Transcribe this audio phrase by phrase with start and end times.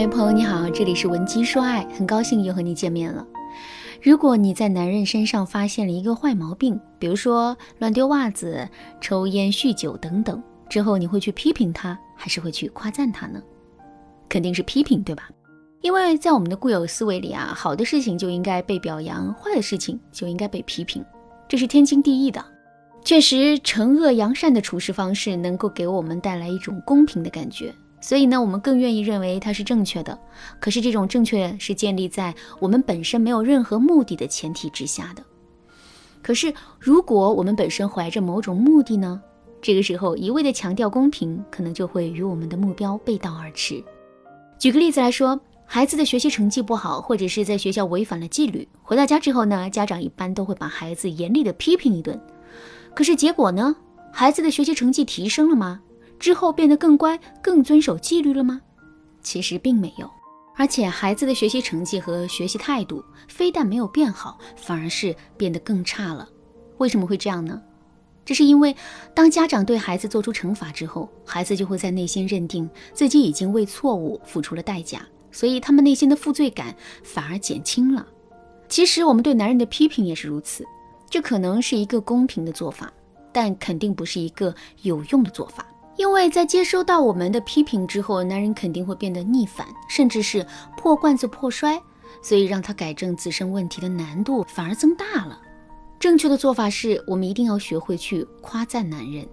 [0.00, 3.22] 嗨，朋友你好，这里是文姬说爱，很高兴又和你见面了。
[4.00, 8.66] 如果你在男人身上发现了一个坏毛病，比如说乱丢袜子、
[8.98, 13.42] 抽烟、酗酒等等，之后你会去批评他，还是会去夸赞他呢？
[14.26, 15.28] 肯定是批评，对吧？
[15.82, 21.04] 因为在我们的固有思维里啊，好的事情就应该被表扬，坏的事情就应该被批评，
[21.46, 22.42] 这是天经地义的。
[23.04, 27.74] 确实，惩恶扬善的处事方式能够给我们带来一种公平的感觉。
[28.00, 30.18] 所以呢，我们更愿意认为它是正确的。
[30.58, 35.22] 可是这种正确是建立在我们本身没有任何目的的前提之下的。
[36.22, 39.20] 可是如果我们本身怀着某种目的呢？
[39.62, 43.82] 这个时候一味的强调公平，可能就会与我们的目标背道而驰。
[44.58, 52.18] 举个例子来说，孩子的学习成绩不好，或者是在学校违反了纪律，回到家之后呢，家长一般都会把孩子严厉的批评一顿。
[52.94, 53.76] 可是结果呢？
[54.10, 55.80] 孩子的学习成绩提升了吗？
[56.20, 58.60] 之后变得更乖、更遵守纪律了吗？
[59.22, 60.08] 其实并没有，
[60.54, 66.28] 而且孩子的学习成绩和学习态度非但没有变好，反而是变得更差了。
[66.76, 67.60] 为什么会这样呢？
[68.24, 68.76] 这是因为
[69.14, 75.00] 当家长对孩子做出惩罚之后，孩子就会在内心认定自己已经为错误付出了代价，
[75.32, 78.06] 所以他们内心的负罪感反而减轻了。
[78.68, 80.64] 其实我们对男人的批评也是如此，
[81.08, 82.92] 这可能是一个公平的做法，
[83.32, 85.66] 但肯定不是一个有用的做法。
[85.96, 91.80] 因为在接收到我们的批评之后，男人肯定会变得逆反，甚至是破罐子破摔，
[92.22, 95.40] 所以让他改正自身问题的难度反而增大了。
[95.98, 99.28] 正确的做法是我们一定要学会去夸赞男人。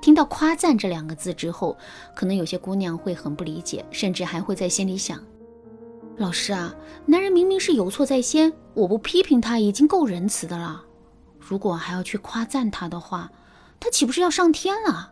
[0.00, 1.76] 听到“夸赞”这两个字之后，
[2.16, 5.20] 可能有些姑娘会很不理解，甚至还会在心里想：
[6.16, 6.74] 老师啊，
[7.06, 10.82] 男人明明是有错在先，我不批评他已经够仁慈的了，
[11.38, 13.30] 如果还要去夸赞他的话，
[13.78, 15.08] 他岂不是要上天了？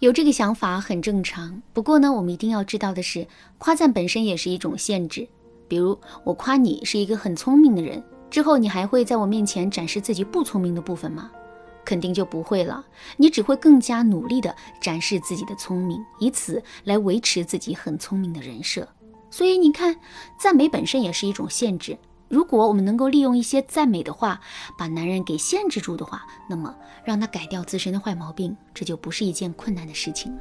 [0.00, 5.26] 有这个想法很正常，不过呢，我们一定要知道的是，夸赞本身也是一种限制。
[5.66, 11.30] 比如，我夸你是一个很聪明的人，之后你还会在我面前展示自己不聪明的部分吗？
[11.82, 12.84] 肯定就不会了。
[13.16, 18.86] 你只会更加努力地展示自己的聪明，以此来维持自己很聪明的人设。
[19.30, 19.96] 所以你看，
[20.38, 21.96] 赞美本身也是一种限制。
[22.28, 24.40] 如果我们能够利用一些赞美的话，
[24.76, 30.40] 把男人给限制住的话，那么让他改掉自身的坏毛病，这就不是一件困难的事情了。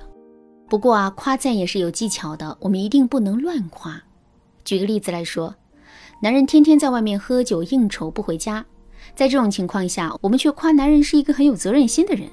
[0.67, 4.01] 不过啊，夸赞也是有技巧的，我们一定不能乱夸。
[4.63, 5.55] 举个例子来说，
[6.21, 8.65] 男人天天在外面喝酒应酬不回家，
[9.13, 12.27] 在这种情况下，我们却夸男人是一个很有责任心的人，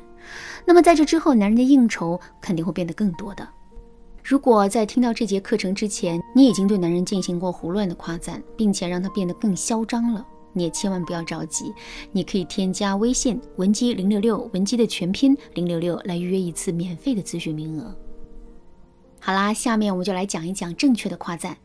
[0.65, 3.47] 那么在这之后，男人的应酬肯定会变得更多的。
[4.22, 11.75] 如果在听到这节课程之前，你已经对男人进行过胡乱的夸赞，并且让他变得更嚣张了，你也千万不要着急。
[12.12, 17.93] 你可以添加微信文姬零六六，文姬的全拼零六六，来预约一次免费的咨询名额。
[19.19, 21.56] 好啦，下面我们就来讲一讲正确的夸赞。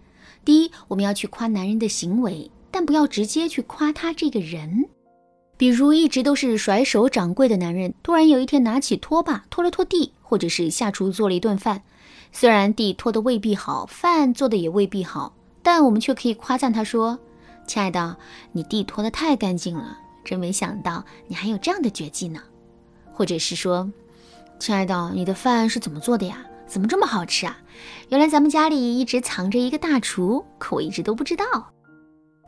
[0.43, 4.85] 第一，我们要去夸男人的行为，但不要直接去夸他这个人。
[5.57, 11.83] 比如一直都是甩手掌柜的男人，突然有一天拿起拖把拖了拖地，或者是下厨做了一顿饭。
[12.31, 15.33] 虽然地拖得未必好，饭做的也未必好，
[15.63, 17.17] 但我们却可以夸赞他说
[17.65, 18.17] ：“亲爱的，
[18.51, 22.39] 你地拖得太干净了，真没想到你还有这样的绝技呢。”
[23.11, 23.91] 或者是说
[24.59, 26.45] ：“亲爱的，你的饭是怎么做的呀？
[26.67, 27.57] 怎么这么好吃啊？
[28.09, 31.45] 原来咱们家里一直藏着一个大厨，可我一直都不知道。”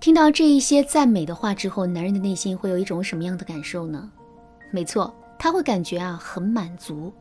[0.02, 4.10] 听到这一些赞美的话之后，男人的内心会有一种什么样的感受呢？
[4.72, 7.12] 没错，他会感觉啊很满足。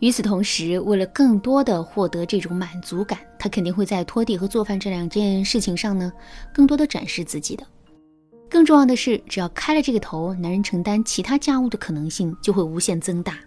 [0.00, 6.12] 与此同时，为了更多的获得这种满足感，他肯定会在拖地和做饭这两件事情上呢，
[6.54, 7.66] 更多的展示自己的。
[8.48, 13.38] 更重要的是，只要开了这个头，男人承担其他家务的可能性就会无限增大。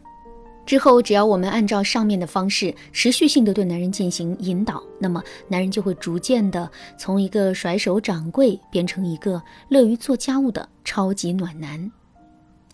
[0.64, 11.92] 之后，只要我们按照上面的方式，持续性的对男人进行引导，那么男人就会逐渐的从一个甩手掌柜变成一个乐于做家务的超级暖男。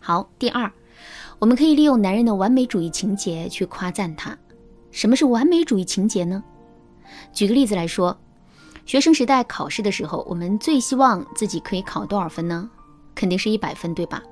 [0.01, 0.69] 好，第二。
[1.39, 4.35] 我们可以利用男人的完美主义情节去夸赞他。
[4.89, 6.43] 什么是完美主义情节呢？
[7.31, 8.17] 举个例子来说，
[8.85, 12.67] 学生时代考试的时候，我们最希望自己可以考多少分呢？
[13.13, 14.23] 肯定是一百分，对吧？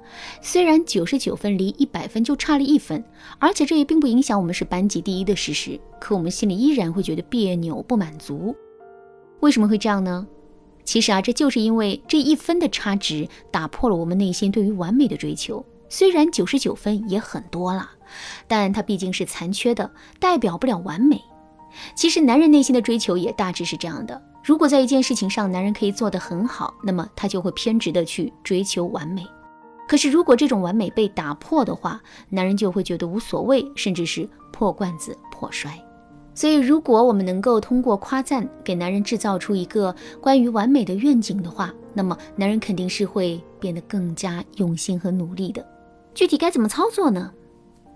[0.42, 3.04] 虽然九十九分离一百分就差了一分，
[3.38, 8.56] 而且这也并不影响我们是班级第一的事实，可我们心里依然会觉得别扭、不满足。
[9.42, 10.26] 为什么会这样呢？
[10.84, 15.64] 其实啊，这就是因为这一分的差值打破了我们内心对于完美的追求。
[15.98, 17.90] 虽然九十九分也很多了，
[18.50, 19.90] 但它毕竟是残缺的，
[20.20, 21.22] 代表不了完美。
[21.96, 29.26] 其实男人内心的追求也大致是这样的：如果在一件事情上男人可以做得很好，那么他就会偏执的去追求完美。
[29.88, 35.82] 可是如果这种完美被打破的话，男人就会觉得无所谓，甚至是破罐子破摔。
[36.34, 45.66] 所以，如果我们能够通过夸赞给男人制造出一个关于完美的愿景的话，那么男人肯定是会变得更加用心和努力的。
[46.16, 47.34] 具体该怎么操作呢？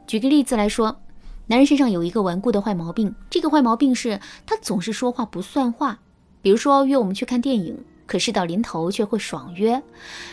[0.06, 1.00] 举个例子来说，
[1.48, 5.98] 男人身上有一个顽固的坏毛病，这个坏毛病是他总是说话不算话。
[6.42, 9.81] 比如说约我们去看电影，可事到临头却会爽约；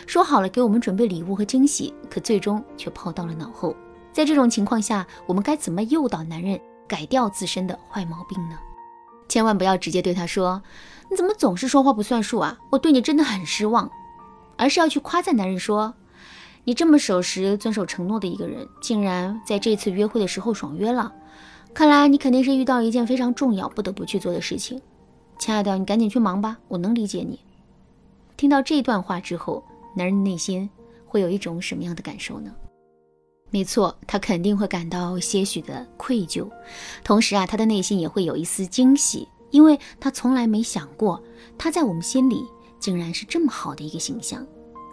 [0.05, 3.73] 说好了给我们准备礼物和惊喜，可最终却抛到了脑后。
[4.11, 6.59] 在这种情况下，我们该怎么诱导男人？
[6.87, 8.57] 改掉自身的坏毛病呢？
[9.27, 10.61] 千万不要直接对他说
[11.11, 12.57] ：“你怎么总是说话不算数啊？
[12.69, 13.89] 我对你真的很失望。”
[14.55, 15.93] 而是要去夸赞男人说
[16.67, 21.09] ：“你这么守时、遵守承诺的一个人，竟然在这次约会的时候爽约了。
[21.73, 24.81] 看来你肯定是遇到一件非常重要、不得不去做的事情。
[25.39, 27.39] 亲爱的，你赶紧去忙吧，我能理解你。”
[28.35, 29.63] 听到这段话之后，
[29.95, 30.69] 男人内心
[31.05, 32.53] 会有一种什么样的感受呢？
[33.49, 36.49] 没错，他肯定会感到些许的愧疚，
[37.01, 41.23] 同时啊，他的内心也会有一丝惊喜，因为他从来没想过
[41.57, 42.43] 他在我们心里
[42.77, 44.45] 竟然是这么好的一个形象。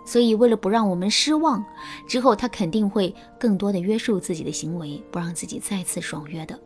[0.05, 1.65] 所以，为了不让我们失望，
[2.07, 6.59] 之后他肯定会更多的约束自己的行为，不让自己再次爽约的。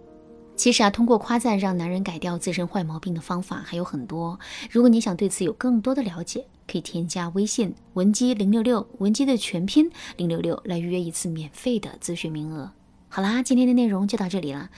[0.57, 4.37] 其实啊，通过夸赞让男人改掉自身坏毛病的方法还有很多。
[4.71, 12.73] 如果你想对此有更多的了解，可以添加微信文姬零六六，文姬的全拼零六六，来预约一次免费的咨询名额。
[13.09, 14.69] 好啦，今天的内容就到这里了。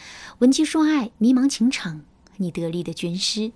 [0.40, 2.02] 文姬说爱，迷茫情场，
[2.36, 3.50] 你得力的军师。